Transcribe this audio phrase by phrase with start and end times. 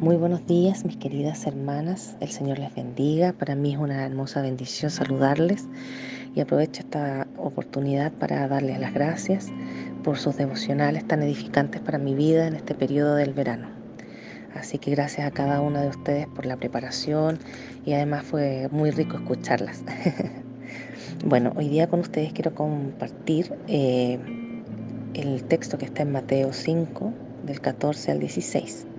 [0.00, 2.16] Muy buenos días, mis queridas hermanas.
[2.20, 3.32] El Señor les bendiga.
[3.32, 5.66] Para mí es una hermosa bendición saludarles
[6.36, 9.48] y aprovecho esta oportunidad para darles las gracias
[10.04, 13.70] por sus devocionales tan edificantes para mi vida en este periodo del verano.
[14.54, 17.40] Así que gracias a cada una de ustedes por la preparación
[17.84, 19.82] y además fue muy rico escucharlas.
[21.26, 24.20] bueno, hoy día con ustedes quiero compartir eh,
[25.14, 27.12] el texto que está en Mateo 5,
[27.44, 28.86] del 14 al 16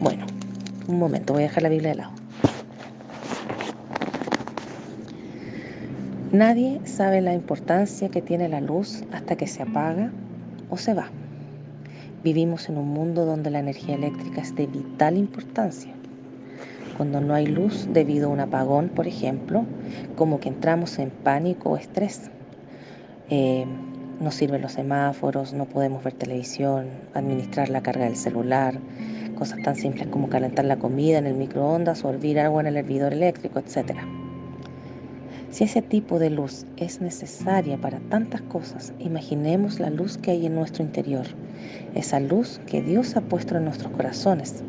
[0.00, 0.26] Bueno,
[0.86, 2.12] un momento, voy a dejar la Biblia de lado.
[6.30, 10.12] Nadie sabe la importancia que tiene la luz hasta que se apaga
[10.70, 11.08] o se va.
[12.22, 15.92] Vivimos en un mundo donde la energía eléctrica es de vital importancia.
[16.96, 19.64] Cuando no hay luz debido a un apagón, por ejemplo,
[20.14, 22.30] como que entramos en pánico o estrés.
[23.30, 23.66] Eh,
[24.20, 28.78] no sirven los semáforos, no podemos ver televisión, administrar la carga del celular,
[29.38, 32.76] cosas tan simples como calentar la comida en el microondas o hervir agua en el
[32.76, 33.96] hervidor eléctrico, etc.
[35.50, 40.46] Si ese tipo de luz es necesaria para tantas cosas, imaginemos la luz que hay
[40.46, 41.26] en nuestro interior,
[41.94, 44.64] esa luz que Dios ha puesto en nuestros corazones.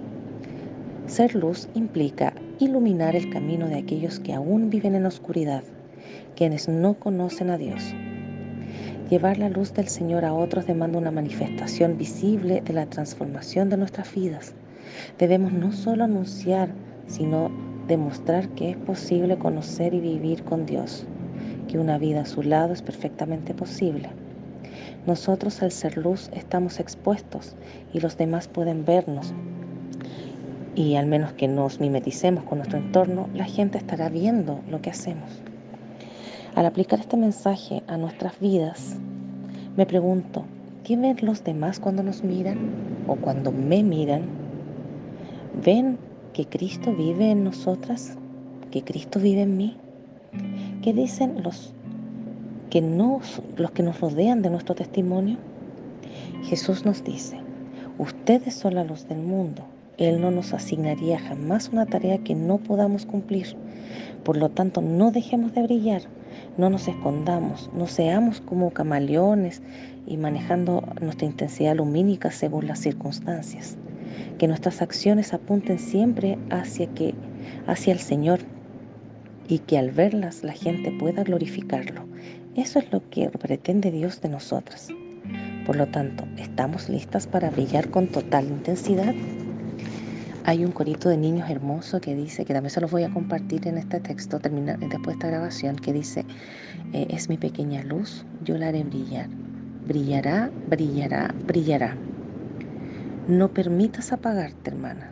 [1.07, 5.63] Ser luz implica iluminar el camino de aquellos que aún viven en oscuridad,
[6.35, 7.95] quienes no conocen a Dios.
[9.09, 13.77] Llevar la luz del Señor a otros demanda una manifestación visible de la transformación de
[13.77, 14.53] nuestras vidas.
[15.17, 16.69] Debemos no solo anunciar,
[17.07, 17.49] sino
[17.87, 21.07] demostrar que es posible conocer y vivir con Dios,
[21.67, 24.09] que una vida a su lado es perfectamente posible.
[25.07, 27.55] Nosotros al ser luz estamos expuestos
[27.93, 29.33] y los demás pueden vernos.
[30.75, 34.91] Y al menos que nos mimeticemos con nuestro entorno, la gente estará viendo lo que
[34.91, 35.41] hacemos.
[36.59, 38.97] Al aplicar este mensaje a nuestras vidas,
[39.77, 40.43] me pregunto,
[40.83, 42.57] ¿qué ven los demás cuando nos miran
[43.07, 44.23] o cuando me miran?
[45.63, 45.97] ¿Ven
[46.33, 48.17] que Cristo vive en nosotras?
[48.71, 49.77] ¿Que Cristo vive en mí?
[50.81, 51.73] ¿Qué dicen los
[52.69, 55.37] que, nos, los que nos rodean de nuestro testimonio?
[56.43, 57.39] Jesús nos dice,
[57.97, 59.63] ustedes son la luz del mundo.
[59.97, 63.55] Él no nos asignaría jamás una tarea que no podamos cumplir.
[64.25, 66.18] Por lo tanto, no dejemos de brillar
[66.57, 69.61] no nos escondamos, no seamos como camaleones
[70.07, 73.77] y manejando nuestra intensidad lumínica según las circunstancias.
[74.37, 77.13] Que nuestras acciones apunten siempre hacia, que,
[77.67, 78.39] hacia el Señor
[79.47, 82.05] y que al verlas la gente pueda glorificarlo.
[82.55, 84.89] Eso es lo que pretende Dios de nosotras.
[85.65, 89.13] Por lo tanto, ¿estamos listas para brillar con total intensidad?
[90.45, 93.67] Hay un corito de niños hermoso que dice, que también se los voy a compartir
[93.67, 96.25] en este texto, terminar, después de esta grabación, que dice,
[96.93, 99.27] eh, es mi pequeña luz, yo la haré brillar.
[99.87, 101.97] Brillará, brillará, brillará.
[103.27, 105.11] No permitas apagarte, hermana.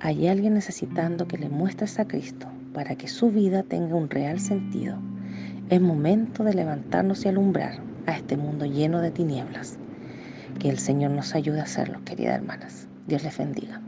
[0.00, 4.40] Hay alguien necesitando que le muestres a Cristo para que su vida tenga un real
[4.40, 4.98] sentido.
[5.68, 9.78] Es momento de levantarnos y alumbrar a este mundo lleno de tinieblas.
[10.58, 12.88] Que el Señor nos ayude a hacerlo, queridas hermanas.
[13.06, 13.80] Dios les bendiga.